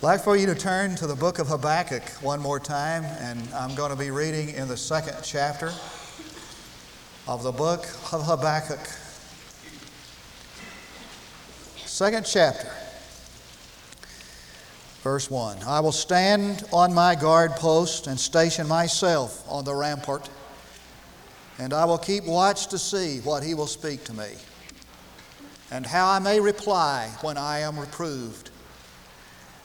[0.00, 3.38] I'd like for you to turn to the book of Habakkuk one more time, and
[3.52, 5.74] I'm going to be reading in the second chapter
[7.28, 8.80] of the book of Habakkuk.
[11.84, 12.70] Second chapter,
[15.02, 15.58] verse 1.
[15.66, 20.30] I will stand on my guard post and station myself on the rampart,
[21.58, 24.30] and I will keep watch to see what he will speak to me,
[25.70, 28.49] and how I may reply when I am reproved.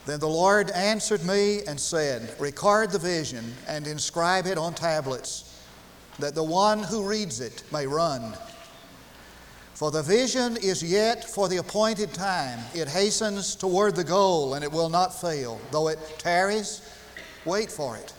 [0.06, 5.64] Then the Lord answered me and said, Record the vision and inscribe it on tablets,
[6.20, 8.38] that the one who reads it may run.
[9.74, 12.60] For the vision is yet for the appointed time.
[12.74, 15.60] It hastens toward the goal, and it will not fail.
[15.72, 16.82] Though it tarries,
[17.44, 18.14] wait for it.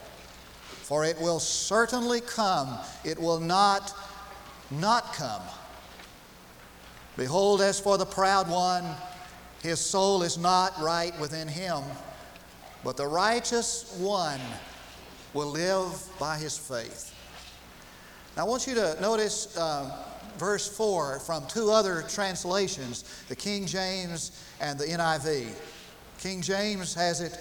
[0.82, 3.94] For it will certainly come, it will not
[4.70, 5.42] not come.
[7.16, 8.84] Behold, as for the proud one,
[9.62, 11.82] his soul is not right within him,
[12.84, 14.40] but the righteous one
[15.34, 17.12] will live by his faith.
[18.36, 20.04] Now, I want you to notice uh,
[20.38, 25.48] verse 4 from two other translations the King James and the NIV.
[26.18, 27.38] King James has it,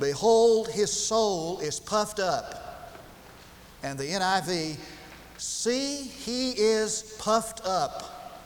[0.00, 2.64] Behold, his soul is puffed up.
[3.82, 4.76] And the NIV,
[5.38, 8.42] See, he is puffed up.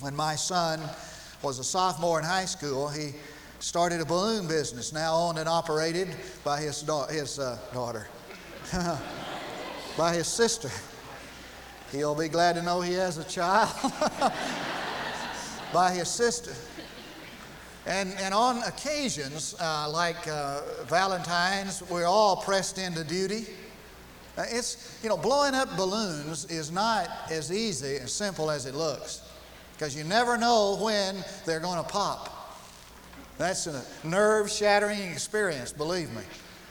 [0.00, 0.80] When my son
[1.46, 3.14] was a sophomore in high school, he
[3.60, 6.08] started a balloon business, now owned and operated
[6.42, 8.08] by his, da- his uh, daughter,
[9.96, 10.68] by his sister.
[11.92, 13.70] He'll be glad to know he has a child
[15.72, 16.50] by his sister.
[17.86, 23.46] And, and on occasions, uh, like uh, Valentine's, we're all pressed into duty.
[24.36, 28.74] Uh, it's, you know, blowing up balloons is not as easy and simple as it
[28.74, 29.22] looks
[29.76, 32.32] because you never know when they're going to pop.
[33.38, 36.22] That's a nerve shattering experience, believe me,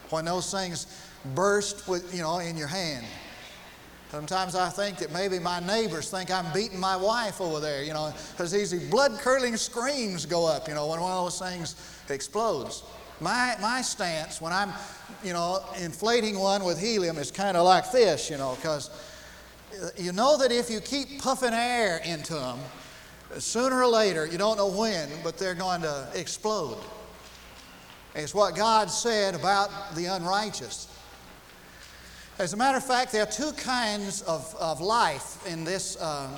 [0.10, 0.88] when those things
[1.36, 3.06] burst with, you know, in your hand.
[4.10, 7.94] Sometimes I think that maybe my neighbors think I'm beating my wife over there, you
[7.94, 11.76] know, because these blood curdling screams go up, you know, when one of those things
[12.10, 12.84] explodes.
[13.20, 14.72] My, my stance when I'm,
[15.24, 18.90] you know, inflating one with helium is kind of like this, you know, because
[19.82, 22.60] uh, you know that if you keep puffing air into them,
[23.40, 26.78] sooner or later, you don't know when, but they're going to explode.
[28.14, 30.88] It's what God said about the unrighteous.
[32.38, 36.30] As a matter of fact, there are two kinds of, of life in this uh,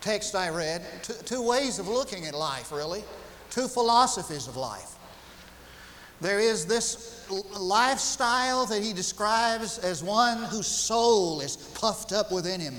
[0.00, 3.04] text I read, two, two ways of looking at life, really,
[3.50, 4.96] two philosophies of life.
[6.20, 7.28] There is this
[7.58, 12.76] lifestyle that he describes as one whose soul is puffed up within him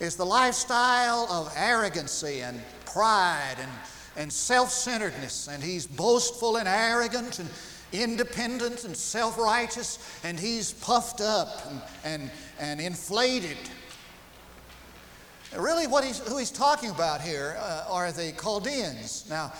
[0.00, 3.70] is the lifestyle of arrogancy and pride and,
[4.16, 5.48] and self centeredness.
[5.48, 7.48] And he's boastful and arrogant and
[7.92, 13.56] independent and self righteous, and he's puffed up and, and, and inflated.
[15.56, 19.26] Really, what he's, who he's talking about here uh, are the Chaldeans.
[19.30, 19.52] Now,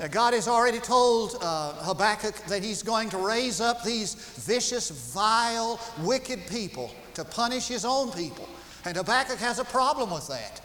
[0.00, 4.90] uh, God has already told uh, Habakkuk that he's going to raise up these vicious,
[5.12, 8.48] vile, wicked people to punish his own people.
[8.84, 10.60] And Habakkuk has a problem with that.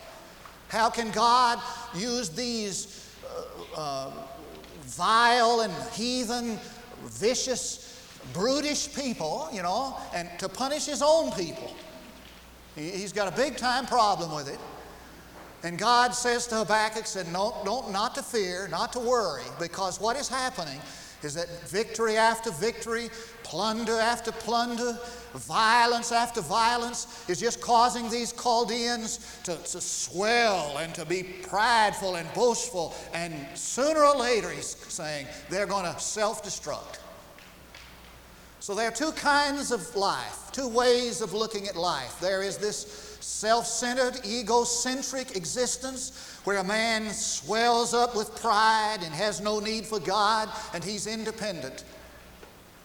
[0.70, 1.60] How can God
[1.94, 3.14] use these
[3.76, 4.12] uh, uh,
[4.82, 6.60] vile and heathen,
[7.04, 8.02] vicious,
[8.34, 11.74] brutish people, you know, and to punish his own people?
[12.76, 14.60] He, has got a big time problem with it.
[15.64, 20.00] And God says to Habakkuk, said, no, don't, not to fear, not to worry, because
[20.00, 20.80] what is happening
[21.26, 23.10] is that victory after victory,
[23.44, 24.98] plunder after plunder,
[25.34, 32.16] violence after violence is just causing these Chaldeans to, to swell and to be prideful
[32.16, 32.96] and boastful.
[33.14, 37.00] And sooner or later, he's saying, they're going to self destruct.
[38.60, 42.20] So there are two kinds of life, two ways of looking at life.
[42.20, 49.14] There is this self centered, egocentric existence where a man swells up with pride and
[49.14, 51.84] has no need for God and he's independent.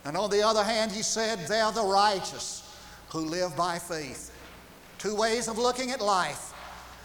[0.05, 2.67] And on the other hand, he said, They're the righteous
[3.11, 4.33] who live by faith.
[4.99, 6.55] Two ways of looking at life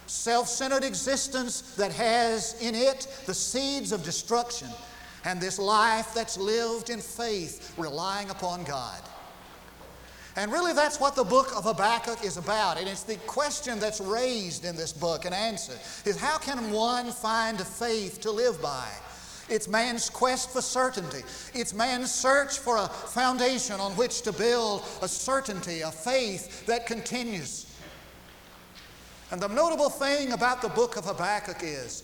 [0.08, 4.70] self centered existence that has in it the seeds of destruction,
[5.24, 9.02] and this life that's lived in faith, relying upon God.
[10.38, 12.78] And really, that's what the book of Habakkuk is about.
[12.78, 17.12] And it's the question that's raised in this book and answered is how can one
[17.12, 18.88] find a faith to live by?
[19.48, 21.22] It's man's quest for certainty.
[21.54, 26.86] It's man's search for a foundation on which to build a certainty, a faith that
[26.86, 27.72] continues.
[29.32, 32.04] And the notable thing about the book of Habakkuk is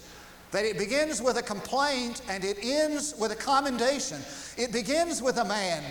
[0.51, 4.19] That it begins with a complaint and it ends with a commendation.
[4.57, 5.81] It begins with a man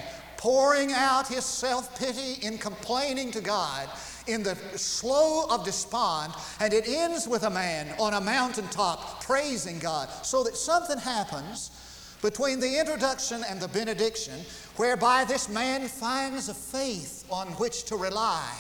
[0.41, 3.91] pouring out his self pity in complaining to God
[4.27, 9.79] in the Slough of Despond, and it ends with a man on a mountaintop praising
[9.79, 14.41] God, so that something happens between the introduction and the benediction
[14.77, 18.51] whereby this man finds a faith on which to rely.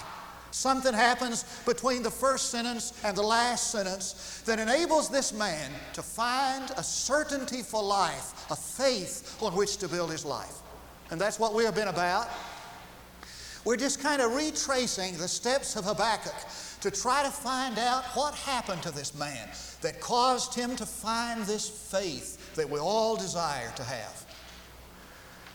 [0.50, 6.02] Something happens between the first sentence and the last sentence that enables this man to
[6.02, 10.60] find a certainty for life, a faith on which to build his life.
[11.10, 12.28] And that's what we have been about.
[13.64, 16.34] We're just kind of retracing the steps of Habakkuk
[16.80, 19.48] to try to find out what happened to this man
[19.82, 24.24] that caused him to find this faith that we all desire to have.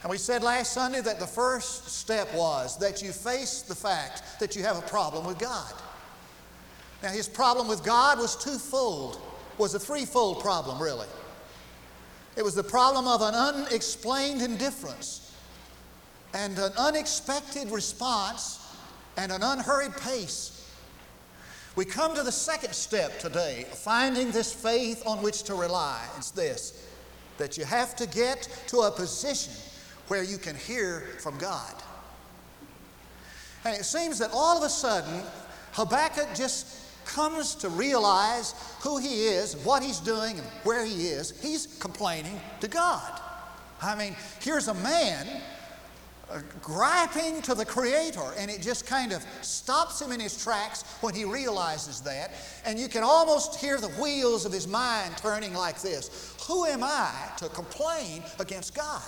[0.03, 4.21] And we said last Sunday that the first step was that you face the fact
[4.39, 5.73] that you have a problem with God.
[7.01, 9.19] Now, his problem with God was twofold,
[9.57, 11.07] was a threefold problem, really.
[12.35, 15.24] It was the problem of an unexplained indifference
[16.35, 18.59] and an unexpected response
[19.15, 20.69] and an unhurried pace.
[21.77, 26.05] We come to the second step today, finding this faith on which to rely.
[26.17, 26.85] It's this
[27.37, 29.53] that you have to get to a position
[30.07, 31.73] where you can hear from God.
[33.65, 35.21] And it seems that all of a sudden,
[35.73, 41.39] Habakkuk just comes to realize who he is, what he's doing, and where he is.
[41.41, 43.21] He's complaining to God.
[43.81, 45.27] I mean, here's a man
[46.61, 51.13] griping to the Creator, and it just kind of stops him in his tracks when
[51.13, 52.31] he realizes that.
[52.65, 56.83] And you can almost hear the wheels of his mind turning like this Who am
[56.83, 59.03] I to complain against God?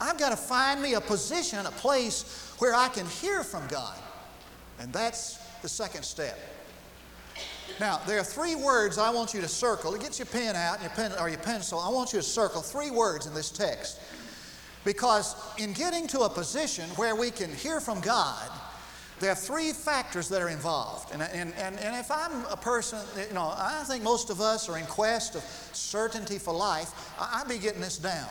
[0.00, 3.96] I've got to find me a position, a place where I can hear from God.
[4.80, 6.38] And that's the second step.
[7.78, 9.96] Now, there are three words I want you to circle.
[9.96, 11.78] Get your pen out your pen, or your pencil.
[11.78, 14.00] I want you to circle three words in this text.
[14.84, 18.50] Because in getting to a position where we can hear from God,
[19.20, 21.12] there are three factors that are involved.
[21.12, 22.98] And, and, and, and if I'm a person,
[23.28, 25.42] you know, I think most of us are in quest of
[25.72, 26.90] certainty for life,
[27.20, 28.28] I'd be getting this down.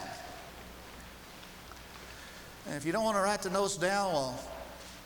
[2.67, 4.39] And if you don't want to write the notes down, well,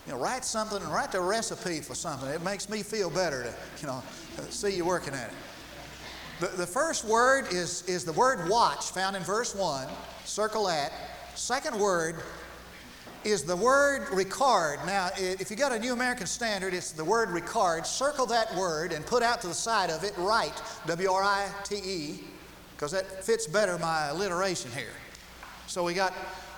[0.07, 2.29] you know, write something and write the recipe for something.
[2.29, 4.03] It makes me feel better to, you know,
[4.49, 5.35] see you working at it.
[6.39, 9.87] The, the first word is, is the word watch, found in verse 1.
[10.25, 10.91] Circle that.
[11.35, 12.15] Second word
[13.25, 14.79] is the word record.
[14.85, 17.85] Now, if you got a New American Standard, it's the word record.
[17.85, 20.53] Circle that word and put out to the side of it write,
[20.87, 22.23] W R I T E,
[22.71, 24.93] because that fits better my alliteration here.
[25.67, 26.13] So we got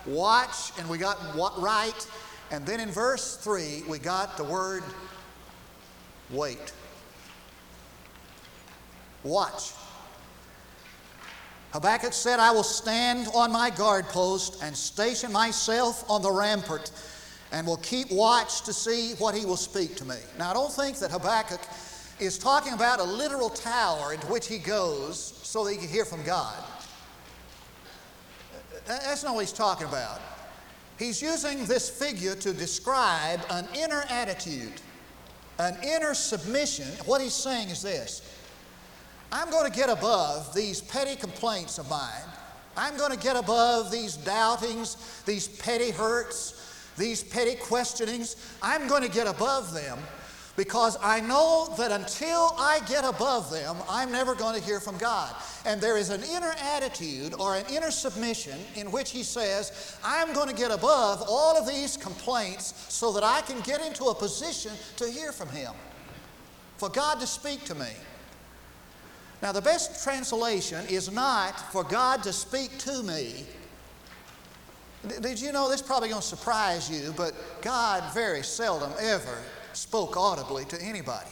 [0.06, 1.18] watch and we got
[1.58, 2.08] write,
[2.52, 4.84] and then in verse 3, we got the word
[6.30, 6.72] wait.
[9.24, 9.74] Watch.
[11.72, 16.92] Habakkuk said, I will stand on my guard post and station myself on the rampart
[17.52, 20.16] and will keep watch to see what he will speak to me.
[20.38, 21.62] Now, I don't think that Habakkuk
[22.20, 26.06] is talking about a literal tower into which he goes so that he can hear
[26.06, 26.56] from God.
[28.86, 30.22] That's not what he's talking about.
[30.98, 34.74] He's using this figure to describe an inner attitude,
[35.60, 36.88] an inner submission.
[37.06, 38.22] What he's saying is this
[39.32, 42.24] I'm going to get above these petty complaints of mine.
[42.78, 48.36] I'm going to get above these doubtings, these petty hurts, these petty questionings.
[48.62, 50.00] I'm going to get above them
[50.56, 54.98] because I know that until I get above them, I'm never going to hear from
[54.98, 55.36] God.
[55.66, 60.34] And there is an inner attitude or an inner submission in which he says, I'm
[60.34, 64.16] going to get above all of these complaints so that I can get into a
[64.16, 65.74] position to hear from him,
[66.78, 67.92] for God to speak to me.
[69.42, 73.46] Now, the best translation is not for God to speak to me.
[75.22, 79.38] Did you know this probably going to surprise you, but God very seldom ever
[79.74, 81.30] spoke audibly to anybody.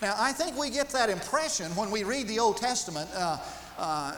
[0.00, 3.08] Now, I think we get that impression when we read the Old Testament.
[3.14, 3.38] Uh,
[3.78, 4.16] uh,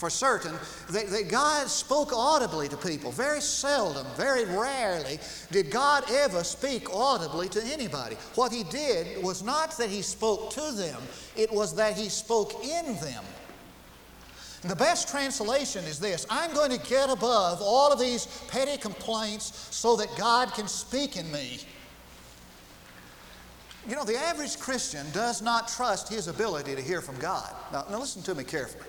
[0.00, 0.54] for certain
[0.88, 3.12] that, that, God spoke audibly to people.
[3.12, 5.18] Very seldom, very rarely
[5.52, 8.16] did God ever speak audibly to anybody.
[8.34, 11.00] What He did was not that He spoke to them,
[11.36, 13.22] it was that He spoke in them.
[14.62, 19.68] the best translation is this I'm going to get above all of these petty complaints
[19.70, 21.60] so that God can speak in me.
[23.88, 27.54] You know, the average Christian does not trust his ability to hear from God.
[27.72, 28.84] Now, now listen to me carefully.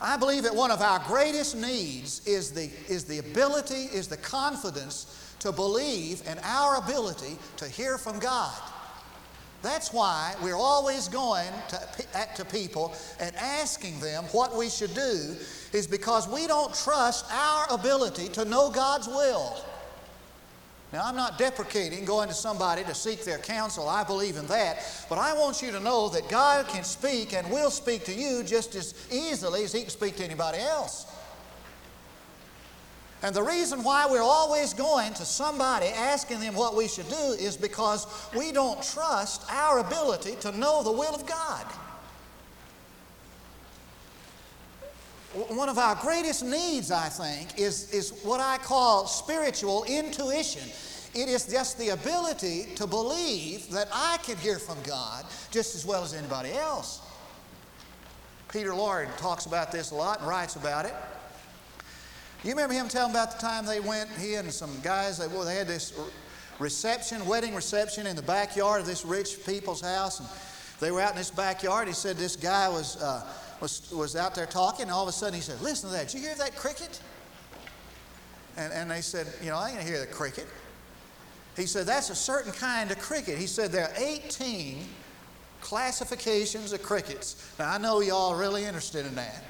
[0.00, 4.16] I believe that one of our greatest needs is the, is the ability, is the
[4.16, 8.56] confidence to believe in our ability to hear from God.
[9.60, 15.36] That's why we're always going to, to people and asking them what we should do,
[15.72, 19.56] is because we don't trust our ability to know God's will.
[20.92, 23.88] Now, I'm not deprecating going to somebody to seek their counsel.
[23.88, 25.04] I believe in that.
[25.10, 28.42] But I want you to know that God can speak and will speak to you
[28.42, 31.06] just as easily as He can speak to anybody else.
[33.22, 37.36] And the reason why we're always going to somebody asking them what we should do
[37.38, 41.66] is because we don't trust our ability to know the will of God.
[45.34, 50.62] One of our greatest needs, I think, is, is what I call spiritual intuition.
[51.14, 55.84] It is just the ability to believe that I can hear from God just as
[55.84, 57.02] well as anybody else.
[58.50, 60.94] Peter Lord talks about this a lot and writes about it.
[62.42, 65.44] You remember him telling about the time they went, he and some guys, they, well,
[65.44, 65.92] they had this
[66.58, 70.20] reception, wedding reception in the backyard of this rich people's house.
[70.20, 70.28] And
[70.80, 71.88] they were out in this backyard.
[71.88, 73.26] He said this guy was, uh,
[73.60, 76.08] was, was out there talking, and all of a sudden he said, Listen to that.
[76.08, 77.00] Did you hear that cricket?
[78.56, 80.46] And, and they said, You know, I didn't hear the cricket.
[81.56, 83.38] He said, That's a certain kind of cricket.
[83.38, 84.84] He said, There are 18
[85.60, 87.52] classifications of crickets.
[87.58, 89.44] Now, I know y'all are really interested in that.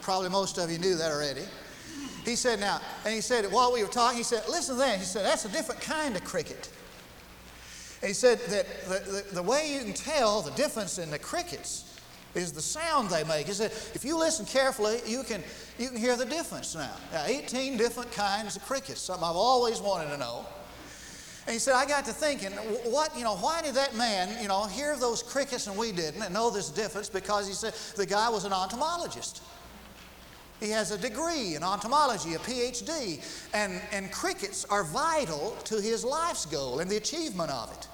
[0.00, 1.44] Probably most of you knew that already.
[2.24, 4.98] He said, now, and he said, while we were talking, he said, listen to that.
[4.98, 6.70] He said, that's a different kind of cricket.
[8.02, 11.18] And he said that the, the, the way you can tell the difference in the
[11.18, 11.87] crickets
[12.34, 13.46] is the sound they make.
[13.46, 15.42] He said, if you listen carefully, you can,
[15.78, 16.94] you can hear the difference now.
[17.12, 17.24] now.
[17.26, 20.46] 18 different kinds of crickets, something I've always wanted to know.
[21.46, 22.52] And he said, I got to thinking,
[22.92, 26.22] what, you know, why did that man, you know, hear those crickets and we didn't
[26.22, 27.08] and know this difference?
[27.08, 29.42] Because he said the guy was an entomologist.
[30.60, 36.04] He has a degree in entomology, a PhD, and, and crickets are vital to his
[36.04, 37.88] life's goal and the achievement of it.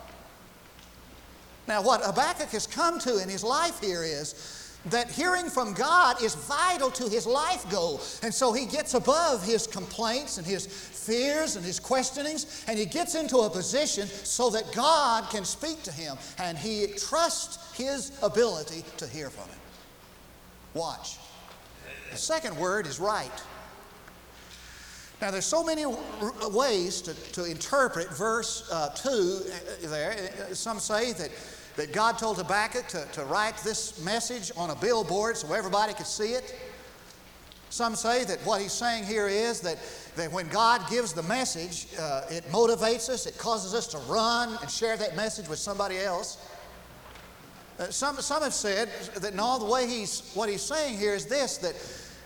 [1.67, 6.23] Now, what Habakkuk has come to in his life here is that hearing from God
[6.23, 8.03] is vital to his life goal.
[8.23, 12.85] And so he gets above his complaints and his fears and his questionings, and he
[12.85, 18.13] gets into a position so that God can speak to him, and he trusts his
[18.23, 19.59] ability to hear from him.
[20.75, 21.19] Watch.
[22.11, 23.43] The second word is right.
[25.25, 25.87] Now, there's so many
[26.51, 30.31] ways to, to interpret verse uh, 2 uh, there.
[30.53, 31.31] Some say that,
[31.77, 36.07] that God told Habakkuk to, to write this message on a billboard so everybody could
[36.07, 36.55] see it.
[37.71, 39.79] Some say that what he's saying here is that,
[40.15, 44.59] that when God gives the message, uh, it motivates us, it causes us to run
[44.61, 46.37] and share that message with somebody else.
[47.79, 51.25] Uh, some, some have said that no, the way he's, what he's saying here is
[51.25, 51.75] this that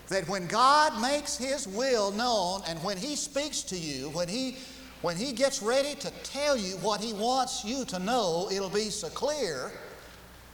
[0.08, 4.56] that when God makes His will known and when He speaks to you, when He
[5.00, 8.90] when He gets ready to tell you what He wants you to know, it'll be
[8.90, 9.70] so clear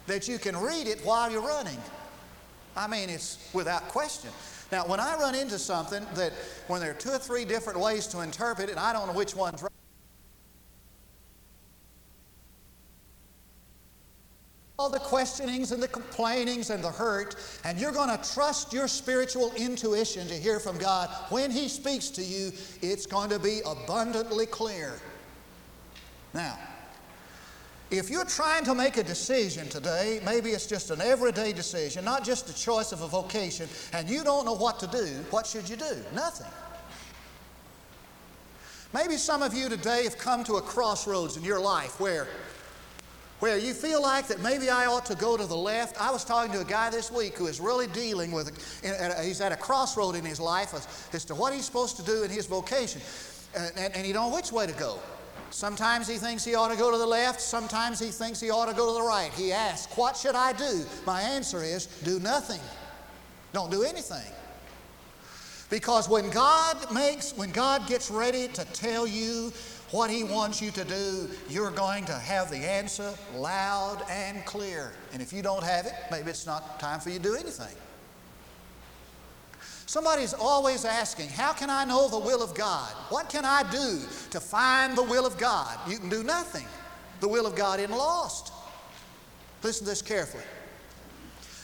[0.07, 1.81] that you can read it while you're running.
[2.77, 4.31] I mean, it's without question.
[4.73, 6.33] Now, when I run into something that
[6.67, 9.13] when there are two or three different ways to interpret it, and I don't know
[9.15, 9.71] which one's right.
[14.85, 18.87] All the questionings and the complainings and the hurt, and you're going to trust your
[18.87, 21.09] spiritual intuition to hear from God.
[21.31, 25.01] When He speaks to you, it's going to be abundantly clear.
[26.35, 26.59] Now,
[27.91, 32.23] if you're trying to make a decision today, maybe it's just an everyday decision, not
[32.23, 35.67] just a choice of a vocation, and you don't know what to do, what should
[35.67, 35.97] you do?
[36.15, 36.53] Nothing.
[38.93, 42.29] Maybe some of you today have come to a crossroads in your life where
[43.45, 46.01] where you feel like that maybe I ought to go to the left.
[46.01, 48.49] I was talking to a guy this week who is really dealing with,
[49.23, 52.23] he's at a crossroad in his life as, as to what he's supposed to do
[52.23, 53.03] in his vocation.
[53.55, 54.99] And, and, and he don't know which way to go.
[55.51, 58.71] Sometimes he thinks he ought to go to the left, sometimes he thinks he ought
[58.71, 59.31] to go to the right.
[59.35, 60.87] He asks, What should I do?
[61.05, 62.63] My answer is, Do nothing.
[63.53, 64.33] Don't do anything.
[65.69, 69.53] Because when God makes, when God gets ready to tell you
[69.95, 74.91] what He wants you to do, you're going to have the answer loud and clear.
[75.13, 77.77] And if you don't have it, maybe it's not time for you to do anything.
[79.87, 82.91] Somebody's always asking, How can I know the will of God?
[83.09, 85.79] What can I do to find the will of God?
[85.89, 86.67] You can do nothing.
[87.21, 88.53] The will of God isn't lost.
[89.63, 90.43] Listen to this carefully.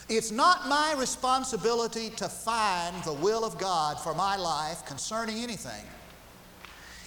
[0.09, 5.85] It's not my responsibility to find the will of God for my life concerning anything.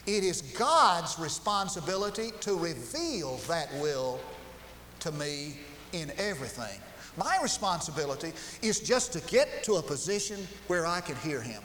[0.06, 4.20] It is God's responsibility to reveal that will
[5.00, 5.58] to me
[5.94, 6.80] in everything.
[7.16, 11.62] My responsibility is just to get to a position where I can hear Him.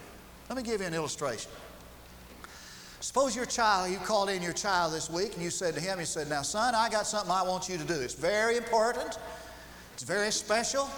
[0.49, 1.51] Let me give you an illustration.
[3.01, 6.01] Suppose your child, you called in your child this week and you said to him,
[6.01, 7.95] you said, Now, son, I got something I want you to do.
[7.95, 9.19] It's very important,
[9.95, 10.91] it's very special,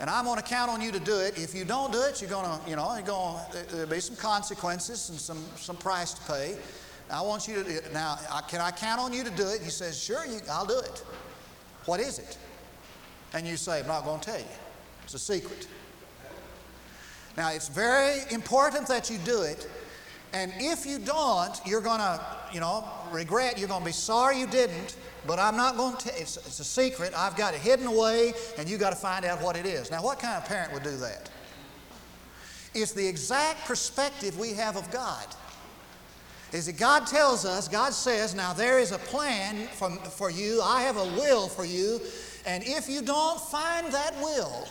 [0.00, 1.38] and I'm going to count on you to do it.
[1.38, 3.36] If you don't do it, you're going to, you know, you're going
[3.70, 6.56] there'll be some consequences and some, some price to pay.
[7.10, 8.16] I want you to, now,
[8.48, 9.62] can I count on you to do it?
[9.62, 11.04] He says, Sure, you, I'll do it.
[11.84, 12.38] What is it?
[13.34, 14.46] And you say, I'm not going to tell you.
[15.04, 15.68] It's a secret.
[17.36, 19.68] Now, it's very important that you do it.
[20.34, 22.20] And if you don't, you're going to,
[22.52, 23.56] you know, regret.
[23.56, 24.96] You're going to be sorry you didn't.
[25.26, 26.08] But I'm not going to.
[26.20, 27.12] It's, it's a secret.
[27.16, 29.90] I've got it hidden away, and you got to find out what it is.
[29.90, 31.30] Now, what kind of parent would do that?
[32.74, 35.24] It's the exact perspective we have of God.
[36.52, 40.60] Is that God tells us, God says, now there is a plan for, for you.
[40.62, 42.00] I have a will for you.
[42.46, 44.68] And if you don't find that will,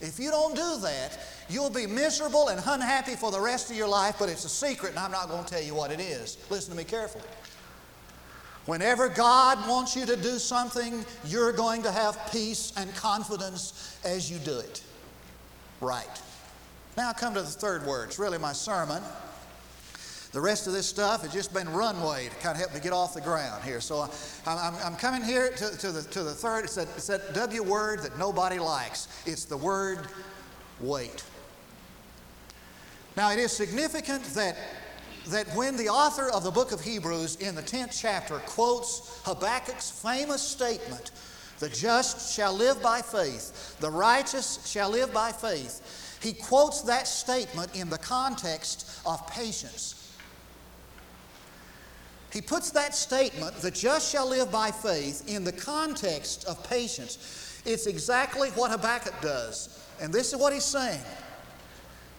[0.00, 3.88] if you don't do that, you'll be miserable and unhappy for the rest of your
[3.88, 6.38] life, but it's a secret, and I'm not going to tell you what it is.
[6.50, 7.24] Listen to me carefully.
[8.66, 14.30] Whenever God wants you to do something, you're going to have peace and confidence as
[14.30, 14.82] you do it.
[15.80, 16.22] Right.
[16.96, 18.08] Now I come to the third word.
[18.08, 19.02] It's really my sermon.
[20.32, 22.92] The rest of this stuff has just been runway to kind of help me get
[22.92, 23.80] off the ground here.
[23.80, 24.10] So
[24.46, 26.64] I'm, I'm, coming here to, to, the, to the third.
[26.64, 29.08] It's that, it's that W word that nobody likes.
[29.24, 30.08] It's the word
[30.80, 31.24] wait.
[33.16, 34.56] Now it is significant that
[35.28, 39.90] that when the author of the book of Hebrews in the 10th chapter quotes Habakkuk's
[39.90, 41.10] famous statement,
[41.58, 47.08] the just shall live by faith, the righteous shall live by faith, he quotes that
[47.08, 50.14] statement in the context of patience.
[52.32, 57.62] He puts that statement, the just shall live by faith, in the context of patience.
[57.64, 59.82] It's exactly what Habakkuk does.
[60.00, 61.00] And this is what he's saying.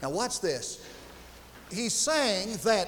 [0.01, 0.86] Now, watch this
[1.71, 2.87] he's saying that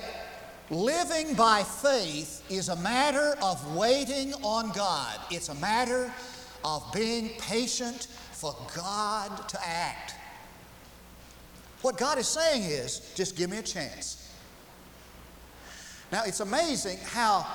[0.70, 5.20] living by faith is a matter of waiting on God.
[5.32, 6.14] It's a matter
[6.64, 10.16] of being patient for God to act.
[11.82, 14.34] What God is saying is, just give me a chance.
[16.12, 17.48] Now, it's amazing how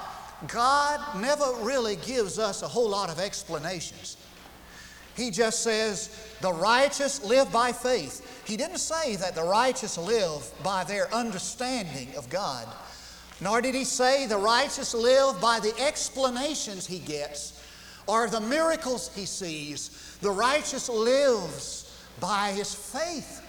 [0.49, 4.17] God never really gives us a whole lot of explanations.
[5.17, 6.09] He just says,
[6.41, 8.24] the righteous live by faith.
[8.47, 12.67] He didn't say that the righteous live by their understanding of God,
[13.41, 17.61] nor did he say the righteous live by the explanations he gets
[18.07, 20.17] or the miracles he sees.
[20.21, 23.41] The righteous lives by his faith.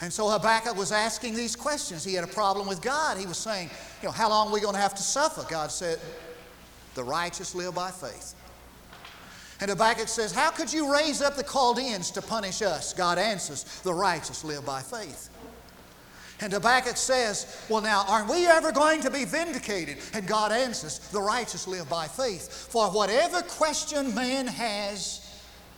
[0.00, 2.04] And so Habakkuk was asking these questions.
[2.04, 3.18] He had a problem with God.
[3.18, 5.44] He was saying, you know, how long are we going to have to suffer?
[5.48, 5.98] God said,
[6.94, 8.34] the righteous live by faith.
[9.60, 12.94] And Habakkuk says, How could you raise up the Chaldeans to punish us?
[12.94, 15.28] God answers, The righteous live by faith.
[16.40, 19.98] And Habakkuk says, Well, now, aren't we ever going to be vindicated?
[20.14, 22.68] And God answers, The righteous live by faith.
[22.70, 25.26] For whatever question man has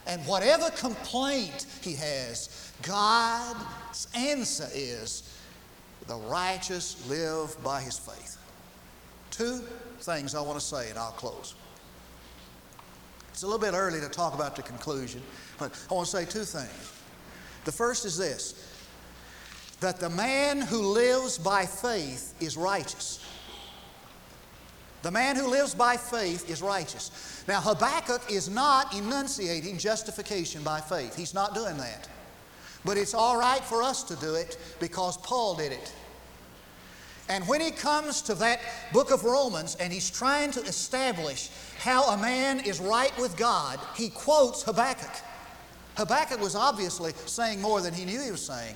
[0.06, 5.24] and whatever complaint he has, God's answer is,
[6.06, 8.36] The righteous live by his faith.
[9.32, 9.64] Two
[10.00, 11.56] things I want to say, and I'll close.
[13.32, 15.22] It's a little bit early to talk about the conclusion,
[15.58, 16.92] but I want to say two things.
[17.64, 18.68] The first is this
[19.80, 23.24] that the man who lives by faith is righteous.
[25.02, 27.44] The man who lives by faith is righteous.
[27.48, 31.16] Now, Habakkuk is not enunciating justification by faith.
[31.16, 32.08] He's not doing that.
[32.84, 35.92] But it's all right for us to do it because Paul did it.
[37.32, 38.60] And when he comes to that
[38.92, 43.80] book of Romans and he's trying to establish how a man is right with God,
[43.96, 45.24] he quotes Habakkuk.
[45.96, 48.74] Habakkuk was obviously saying more than he knew he was saying.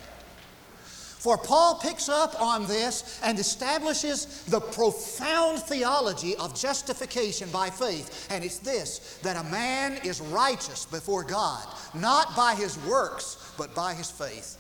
[1.19, 8.27] For Paul picks up on this and establishes the profound theology of justification by faith.
[8.31, 13.75] And it's this that a man is righteous before God, not by his works, but
[13.75, 14.57] by his faith.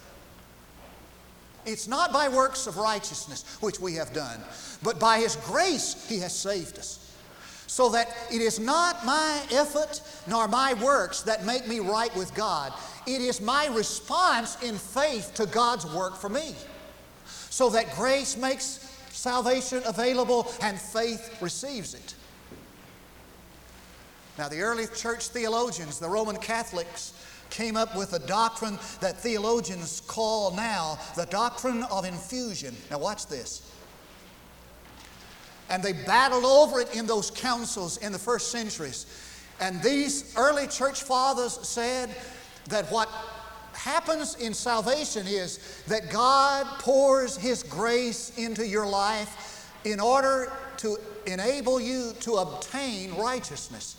[1.66, 4.40] It's not by works of righteousness which we have done,
[4.82, 7.02] but by His grace He has saved us.
[7.66, 12.34] So that it is not my effort nor my works that make me right with
[12.34, 12.72] God.
[13.06, 16.54] It is my response in faith to God's work for me.
[17.50, 22.14] So that grace makes salvation available and faith receives it.
[24.38, 27.12] Now, the early church theologians, the Roman Catholics,
[27.50, 32.74] came up with a doctrine that theologians call now the doctrine of infusion.
[32.90, 33.72] Now, watch this.
[35.68, 39.06] And they battled over it in those councils in the first centuries.
[39.60, 42.14] And these early church fathers said
[42.68, 43.08] that what
[43.72, 50.98] happens in salvation is that God pours His grace into your life in order to
[51.26, 53.96] enable you to obtain righteousness.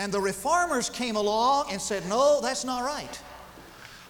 [0.00, 3.20] And the reformers came along and said, No, that's not right.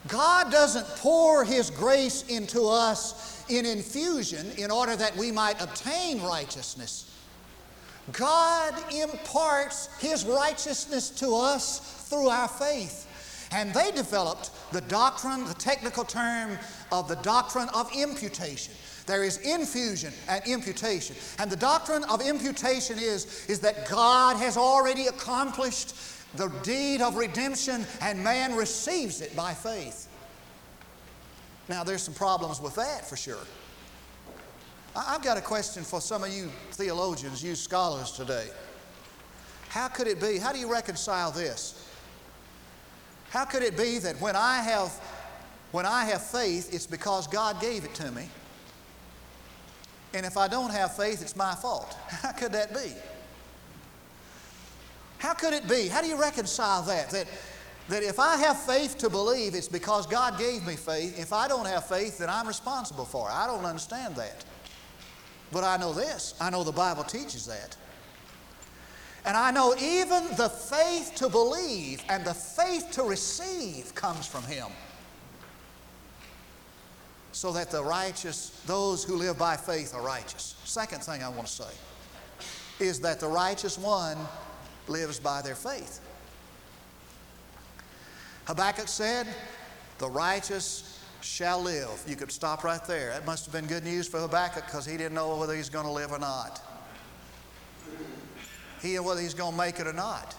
[0.07, 6.23] God doesn't pour His grace into us in infusion in order that we might obtain
[6.23, 7.13] righteousness.
[8.13, 13.49] God imparts His righteousness to us through our faith.
[13.51, 16.57] And they developed the doctrine, the technical term
[16.93, 18.75] of the doctrine of imputation.
[19.11, 21.17] There is infusion and imputation.
[21.41, 25.97] And the doctrine of imputation is, is that God has already accomplished
[26.37, 30.07] the deed of redemption and man receives it by faith.
[31.69, 33.43] Now, there's some problems with that for sure.
[34.95, 38.47] I've got a question for some of you theologians, you scholars today.
[39.71, 40.39] How could it be?
[40.39, 41.85] How do you reconcile this?
[43.31, 44.93] How could it be that when I have
[45.73, 48.29] when I have faith, it's because God gave it to me?
[50.13, 51.97] And if I don't have faith, it's my fault.
[52.09, 52.93] How could that be?
[55.19, 55.89] How could it be?
[55.89, 57.11] How do you reconcile that?
[57.11, 57.27] That,
[57.89, 61.19] that if I have faith to believe, it's because God gave me faith.
[61.19, 63.35] If I don't have faith, then I'm responsible for it.
[63.35, 64.45] I don't understand that.
[65.53, 67.77] But I know this I know the Bible teaches that.
[69.25, 74.45] And I know even the faith to believe and the faith to receive comes from
[74.45, 74.69] Him.
[77.33, 80.57] So that the righteous, those who live by faith, are righteous.
[80.65, 81.71] Second thing I want to say
[82.81, 84.19] is that the righteous one
[84.89, 86.01] lives by their faith.
[88.47, 89.27] Habakkuk said,
[89.99, 92.03] The righteous shall live.
[92.07, 93.11] You could stop right there.
[93.11, 95.87] That must have been good news for Habakkuk because he didn't know whether he's going
[95.87, 96.61] to live or not.
[98.83, 100.35] He didn't whether he's going to make it or not.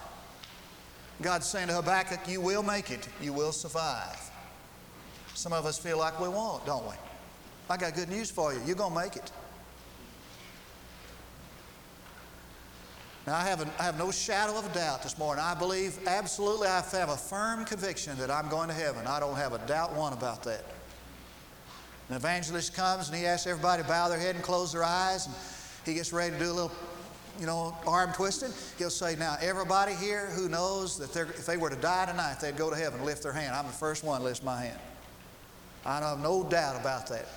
[1.21, 4.31] God's saying to Habakkuk, You will make it, you will survive.
[5.41, 6.93] Some of us feel like we won't, don't we?
[7.67, 8.62] I got good news for you.
[8.63, 9.32] You're going to make it.
[13.25, 15.43] Now, I have, a, I have no shadow of a doubt this morning.
[15.43, 19.08] I believe absolutely, I have a firm conviction that I'm going to heaven.
[19.08, 20.63] I don't have a doubt one about that.
[22.10, 25.25] An evangelist comes and he asks everybody to bow their head and close their eyes,
[25.25, 25.36] and
[25.88, 26.71] he gets ready to do a little,
[27.39, 28.51] you know, arm twisting.
[28.77, 32.58] He'll say, Now, everybody here who knows that if they were to die tonight, they'd
[32.58, 33.56] go to heaven, lift their hand.
[33.56, 34.80] I'm the first one to lift my hand.
[35.86, 37.28] I have no doubt about that.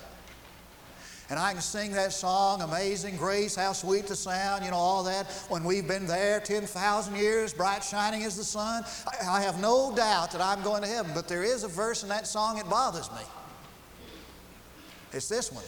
[1.29, 5.03] And I can sing that song, Amazing Grace, how sweet the sound, you know, all
[5.05, 8.83] that, when we've been there 10,000 years, bright shining as the sun.
[9.27, 12.09] I, have no doubt that I'm going to heaven, but there is a verse in
[12.09, 13.23] that song that bothers me.
[15.13, 15.63] It's this one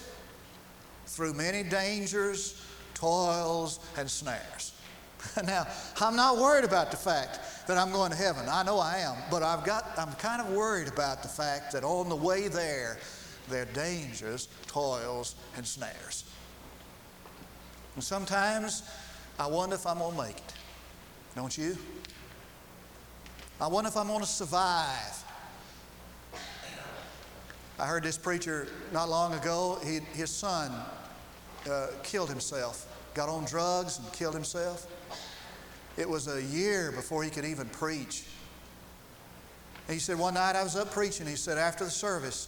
[1.08, 2.64] through many dangers,
[2.94, 4.74] toils, and snares.
[5.44, 5.66] now,
[6.00, 8.46] I'm not worried about the fact that I'm going to heaven.
[8.50, 11.84] I know I am, but I've got, I'm kind of worried about the fact that
[11.84, 12.98] on the way there,
[13.50, 16.26] there are dangers, toils, and snares.
[17.96, 18.84] And sometimes
[19.40, 20.54] I wonder if I'm going to make it.
[21.36, 21.78] Don't you?
[23.60, 25.24] I wonder if I'm going to survive.
[27.80, 30.72] I heard this preacher not long ago, he, his son
[31.70, 34.88] uh, killed himself, got on drugs and killed himself.
[35.98, 38.24] It was a year before he could even preach.
[39.88, 41.26] And he said, One night I was up preaching.
[41.26, 42.48] He said, After the service,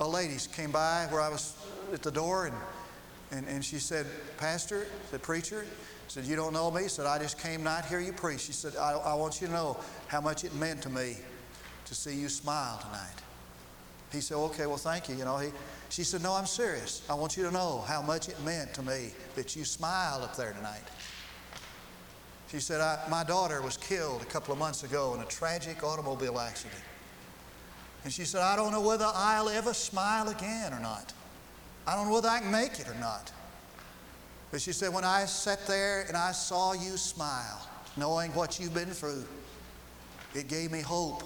[0.00, 1.56] a lady came by where I was
[1.92, 2.56] at the door and,
[3.30, 4.06] and, and she said,
[4.38, 5.66] Pastor, said, Preacher,
[6.08, 6.84] said, You don't know me?
[6.84, 8.40] He said, I just came not hear you preach.
[8.40, 11.16] She said, I, I want you to know how much it meant to me
[11.84, 13.22] to see you smile tonight.
[14.12, 15.16] He said, Okay, well, thank you.
[15.16, 15.50] You know, he,
[15.90, 17.02] she said, No, I'm serious.
[17.10, 20.36] I want you to know how much it meant to me that you smiled up
[20.36, 20.82] there tonight.
[22.50, 26.38] She said, My daughter was killed a couple of months ago in a tragic automobile
[26.38, 26.82] accident.
[28.04, 31.12] And she said, I don't know whether I'll ever smile again or not.
[31.86, 33.32] I don't know whether I can make it or not.
[34.52, 38.74] But she said, when I sat there and I saw you smile, knowing what you've
[38.74, 39.24] been through,
[40.34, 41.24] it gave me hope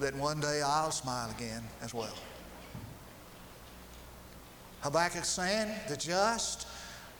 [0.00, 2.14] that one day I'll smile again as well.
[4.82, 6.66] Habakkuk's saying the just,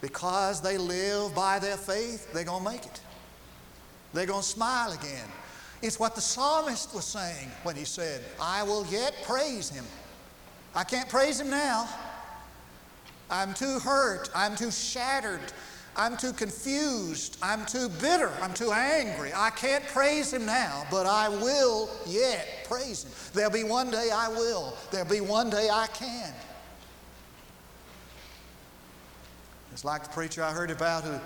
[0.04, 3.00] because they live by their faith, they're going to make it.
[4.12, 5.26] They're going to smile again.
[5.80, 9.86] It's what the psalmist was saying when he said, I will yet praise him.
[10.74, 11.88] I can't praise him now.
[13.30, 14.28] I'm too hurt.
[14.34, 15.40] I'm too shattered.
[15.96, 17.38] I'm too confused.
[17.40, 18.30] I'm too bitter.
[18.42, 19.30] I'm too angry.
[19.34, 23.12] I can't praise him now, but I will yet praise him.
[23.32, 24.76] There'll be one day I will.
[24.90, 26.34] There'll be one day I can.
[29.74, 31.18] It's like the preacher I heard about who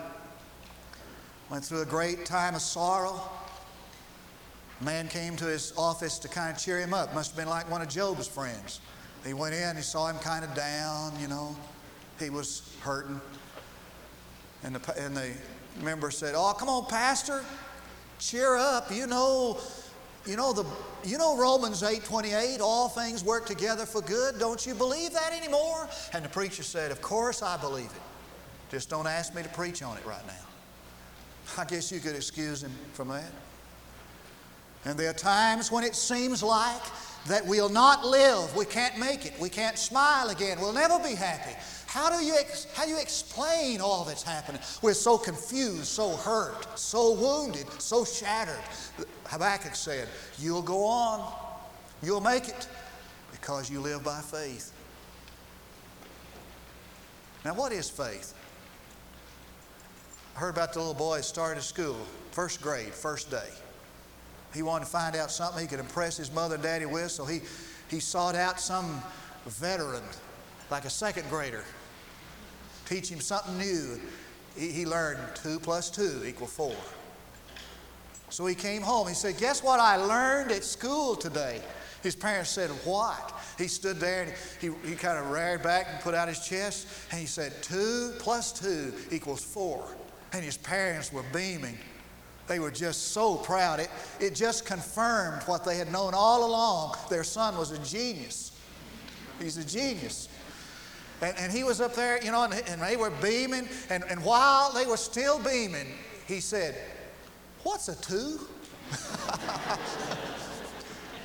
[1.50, 3.20] went through a great time of sorrow
[4.80, 7.12] A man came to his office to kind of cheer him up.
[7.12, 8.80] Must have been like one of Job's friends.
[9.22, 11.54] He went in, he saw him kind of down, you know.
[12.18, 13.20] He was hurting.
[14.64, 15.30] And the, and the
[15.82, 17.44] member said, Oh, come on, Pastor,
[18.18, 18.90] cheer up.
[18.90, 19.58] You know,
[20.24, 20.64] you know the
[21.04, 24.38] you know Romans 8:28, all things work together for good.
[24.38, 25.86] Don't you believe that anymore?
[26.14, 28.07] And the preacher said, Of course I believe it.
[28.70, 30.32] Just don't ask me to preach on it right now.
[31.56, 33.30] I guess you could excuse him from that.
[34.84, 36.82] And there are times when it seems like
[37.26, 41.14] that we'll not live, we can't make it, we can't smile again, we'll never be
[41.14, 41.54] happy.
[41.86, 44.60] How do you, ex- how do you explain all that's happening?
[44.82, 48.60] We're so confused, so hurt, so wounded, so shattered.
[49.24, 51.32] Habakkuk said, You'll go on,
[52.02, 52.68] you'll make it
[53.32, 54.72] because you live by faith.
[57.44, 58.34] Now, what is faith?
[60.38, 61.96] Heard about the little boy that started school,
[62.30, 63.48] first grade, first day.
[64.54, 67.24] He wanted to find out something he could impress his mother and daddy with, so
[67.24, 67.40] he,
[67.90, 69.02] he sought out some
[69.46, 70.04] veteran,
[70.70, 71.64] like a second grader,
[72.86, 74.00] teach him something new.
[74.56, 76.76] He, he learned two plus two equal four.
[78.30, 79.08] So he came home.
[79.08, 81.60] He said, Guess what I learned at school today?
[82.04, 83.36] His parents said, What?
[83.58, 86.86] He stood there and he, he kind of reared back and put out his chest
[87.10, 89.84] and he said, Two plus two equals four.
[90.32, 91.78] And his parents were beaming.
[92.46, 93.80] They were just so proud.
[93.80, 96.96] It, it just confirmed what they had known all along.
[97.10, 98.52] Their son was a genius.
[99.38, 100.28] He's a genius.
[101.20, 103.68] And, and he was up there, you know, and, and they were beaming.
[103.90, 105.88] And, and while they were still beaming,
[106.26, 106.76] he said,
[107.64, 108.40] What's a two?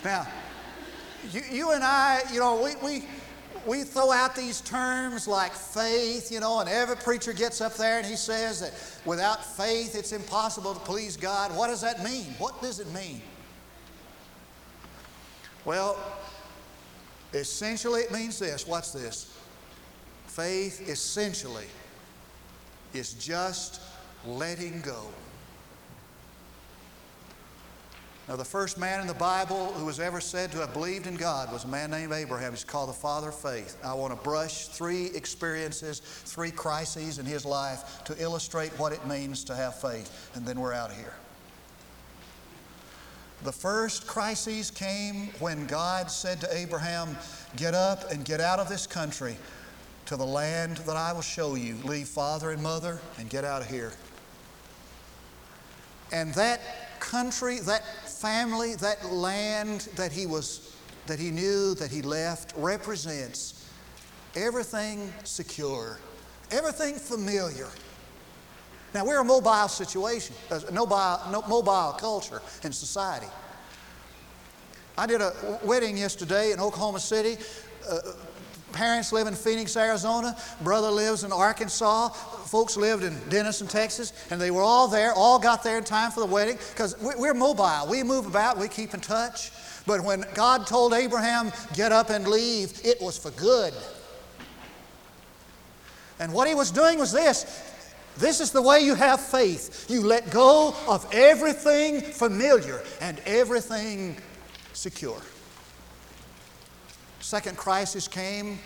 [0.03, 0.27] now,
[1.31, 3.05] you, you and I, you know, we, we,
[3.65, 7.97] we throw out these terms like faith, you know, and every preacher gets up there
[7.97, 8.73] and he says that
[9.06, 11.56] without faith it's impossible to please God.
[11.56, 12.36] What does that mean?
[12.38, 13.21] What does it mean?
[15.65, 15.97] Well,
[17.34, 18.67] essentially it means this.
[18.67, 19.38] What's this?
[20.28, 21.67] Faith essentially
[22.93, 23.82] is just
[24.26, 25.08] letting go.
[28.27, 31.15] Now, the first man in the Bible who was ever said to have believed in
[31.15, 32.53] God was a man named Abraham.
[32.53, 33.77] He's called the father of faith.
[33.83, 39.05] I want to brush three experiences, three crises in his life to illustrate what it
[39.05, 41.13] means to have faith, and then we're out of here.
[43.43, 47.17] The first crisis came when God said to Abraham,
[47.57, 49.36] Get up and get out of this country
[50.05, 51.75] to the land that I will show you.
[51.83, 53.91] Leave father and mother and get out of here.
[56.13, 56.62] And that
[57.03, 57.83] country, that
[58.23, 60.73] family, that land that he was
[61.07, 63.69] that he knew that he left represents
[64.33, 65.99] everything secure,
[66.49, 67.67] everything familiar.
[68.93, 73.27] Now we're a mobile situation, a mobile, no, mobile culture and society.
[74.97, 77.36] I did a wedding yesterday in Oklahoma City.
[77.89, 77.99] Uh,
[78.73, 80.36] Parents live in Phoenix, Arizona.
[80.62, 82.09] Brother lives in Arkansas.
[82.09, 84.12] Folks lived in Denison, Texas.
[84.29, 87.33] And they were all there, all got there in time for the wedding because we're
[87.33, 87.88] mobile.
[87.89, 89.51] We move about, we keep in touch.
[89.86, 93.73] But when God told Abraham, get up and leave, it was for good.
[96.19, 97.69] And what he was doing was this
[98.17, 99.89] this is the way you have faith.
[99.89, 104.17] You let go of everything familiar and everything
[104.73, 105.19] secure.
[107.34, 108.60] Second crisis came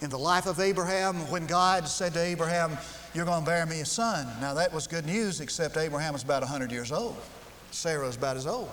[0.00, 2.76] in the life of Abraham when God said to Abraham,
[3.14, 4.26] You're going to bear me a son.
[4.40, 7.16] Now, that was good news, except Abraham was about 100 years old.
[7.70, 8.68] Sarah was about as old.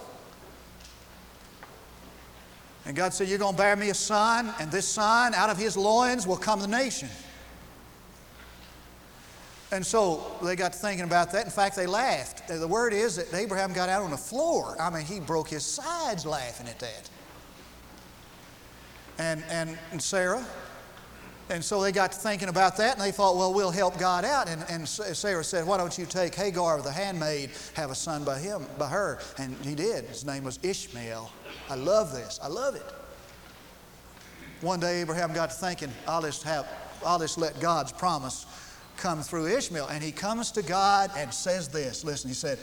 [2.87, 5.59] And God said, You're going to bear me a son, and this son, out of
[5.59, 7.09] his loins, will come the nation.
[9.71, 11.45] And so they got thinking about that.
[11.45, 12.47] In fact, they laughed.
[12.47, 14.75] The word is that Abraham got out on the floor.
[14.81, 17.11] I mean, he broke his sides laughing at that
[19.17, 20.45] and, and, and Sarah.
[21.49, 24.23] And so they got to thinking about that and they thought, well, we'll help God
[24.23, 24.47] out.
[24.47, 28.39] And, and Sarah said, why don't you take Hagar, the handmaid, have a son by
[28.39, 29.19] him, by her?
[29.37, 30.05] And he did.
[30.05, 31.31] His name was Ishmael.
[31.69, 32.39] I love this.
[32.41, 32.85] I love it.
[34.61, 36.65] One day Abraham got to thinking, I'll just have,
[37.05, 38.45] I'll just let God's promise
[38.95, 39.87] come through Ishmael.
[39.87, 42.05] And he comes to God and says this.
[42.05, 42.57] Listen, he said,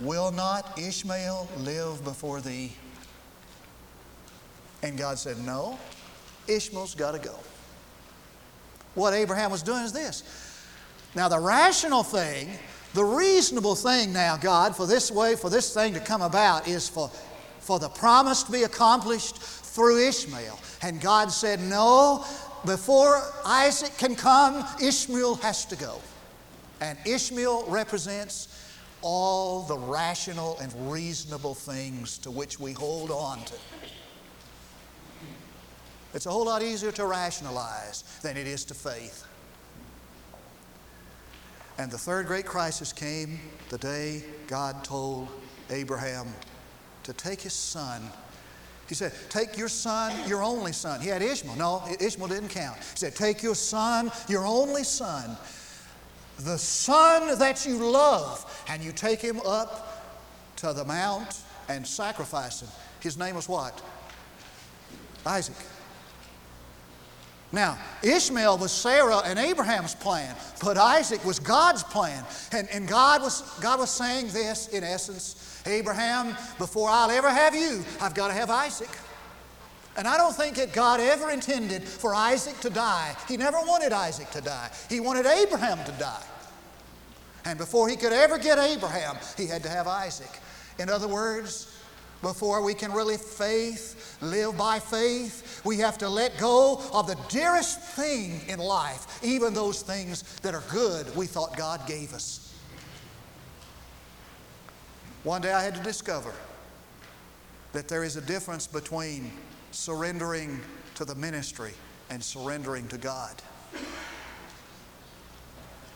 [0.00, 2.72] Will not Ishmael live before thee?
[4.82, 5.78] And God said, No,
[6.46, 7.34] Ishmael's got to go.
[8.94, 10.22] What Abraham was doing is this.
[11.14, 12.50] Now, the rational thing,
[12.94, 16.88] the reasonable thing now, God, for this way, for this thing to come about, is
[16.88, 17.10] for,
[17.60, 20.58] for the promise to be accomplished through Ishmael.
[20.82, 22.24] And God said, No,
[22.64, 26.00] before Isaac can come, Ishmael has to go.
[26.80, 28.48] And Ishmael represents
[29.00, 33.54] all the rational and reasonable things to which we hold on to.
[36.18, 39.24] It's a whole lot easier to rationalize than it is to faith.
[41.78, 45.28] And the third great crisis came the day God told
[45.70, 46.26] Abraham
[47.04, 48.02] to take his son.
[48.88, 51.00] He said, Take your son, your only son.
[51.00, 51.54] He had Ishmael.
[51.54, 52.78] No, Ishmael didn't count.
[52.78, 55.36] He said, Take your son, your only son,
[56.40, 60.04] the son that you love, and you take him up
[60.56, 62.70] to the mount and sacrifice him.
[62.98, 63.80] His name was what?
[65.24, 65.54] Isaac.
[67.50, 72.24] Now, Ishmael was Sarah and Abraham's plan, but Isaac was God's plan.
[72.52, 77.54] And, and God, was, God was saying this in essence Abraham, before I'll ever have
[77.54, 78.90] you, I've got to have Isaac.
[79.96, 83.16] And I don't think that God ever intended for Isaac to die.
[83.26, 86.24] He never wanted Isaac to die, He wanted Abraham to die.
[87.44, 90.28] And before he could ever get Abraham, he had to have Isaac.
[90.78, 91.77] In other words,
[92.22, 97.16] before we can really faith, live by faith, we have to let go of the
[97.28, 102.54] dearest thing in life, even those things that are good we thought God gave us.
[105.24, 106.32] One day I had to discover
[107.72, 109.30] that there is a difference between
[109.72, 110.60] surrendering
[110.94, 111.72] to the ministry
[112.10, 113.40] and surrendering to God.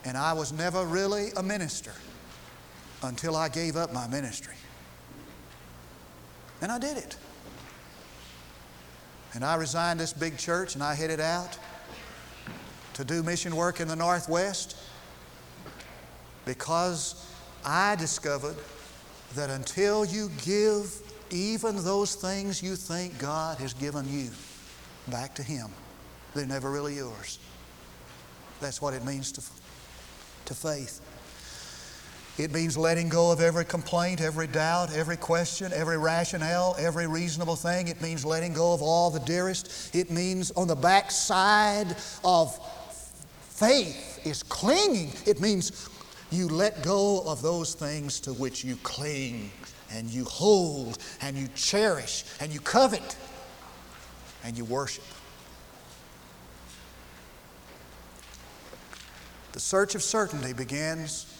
[0.05, 1.93] And I was never really a minister
[3.01, 4.55] until I gave up my ministry.
[6.63, 7.17] And I did it.
[9.33, 11.59] And I resigned this big church and I headed out
[12.93, 14.77] to do mission work in the Northwest
[16.45, 17.29] because
[17.65, 18.55] I discovered
[19.35, 24.29] that until you give even those things you think God has given you
[25.09, 25.67] back to Him,
[26.33, 27.39] they're never really yours.
[28.61, 29.41] That's what it means to,
[30.45, 31.01] to faith.
[32.37, 37.55] It means letting go of every complaint, every doubt, every question, every rationale, every reasonable
[37.55, 37.89] thing.
[37.89, 39.95] It means letting go of all the dearest.
[39.95, 42.59] It means on the backside of
[43.41, 45.11] faith is clinging.
[45.27, 45.89] It means
[46.31, 49.51] you let go of those things to which you cling
[49.91, 53.15] and you hold and you cherish and you covet
[54.43, 55.03] and you worship.
[59.51, 61.32] The search of certainty begins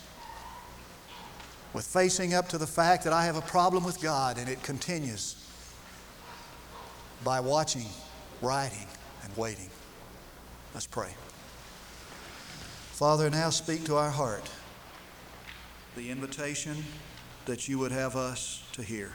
[1.74, 4.62] with facing up to the fact that I have a problem with God, and it
[4.62, 5.36] continues
[7.24, 7.88] by watching,
[8.42, 8.88] writing,
[9.24, 9.70] and waiting.
[10.74, 11.14] Let's pray.
[12.92, 14.50] Father, now speak to our heart
[15.96, 16.84] the invitation
[17.46, 19.12] that you would have us to hear.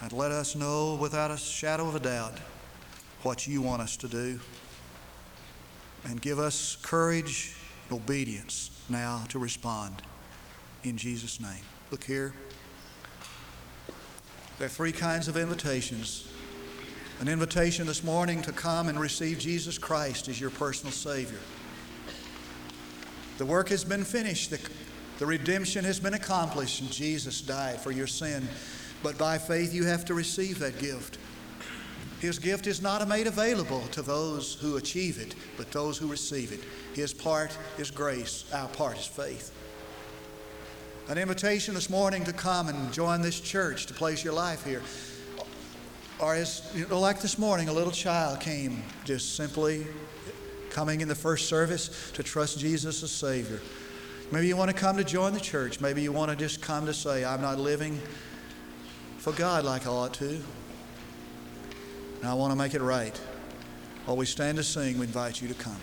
[0.00, 2.38] And let us know without a shadow of a doubt
[3.22, 4.40] what you want us to do.
[6.04, 7.56] And give us courage,
[7.88, 10.02] and obedience now to respond
[10.84, 11.62] in Jesus' name.
[11.90, 12.34] Look here.
[14.58, 16.28] There are three kinds of invitations.
[17.20, 21.38] An invitation this morning to come and receive Jesus Christ as your personal Savior.
[23.38, 24.60] The work has been finished, the,
[25.18, 28.46] the redemption has been accomplished, and Jesus died for your sin.
[29.02, 31.18] But by faith, you have to receive that gift.
[32.20, 36.52] His gift is not made available to those who achieve it, but those who receive
[36.52, 36.60] it.
[36.94, 39.52] His part is grace, our part is faith
[41.08, 44.82] an invitation this morning to come and join this church, to place your life here.
[46.18, 49.86] Or as you know, like this morning, a little child came just simply
[50.70, 53.60] coming in the first service to trust Jesus as Savior.
[54.32, 55.80] Maybe you want to come to join the church.
[55.80, 58.00] Maybe you want to just come to say, I'm not living
[59.18, 60.40] for God like I ought to.
[62.20, 63.16] And I want to make it right.
[64.06, 65.76] While we stand to sing, we invite you to come.